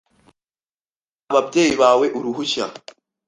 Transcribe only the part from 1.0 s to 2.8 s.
Saba ababyeyi bawe uruhushya.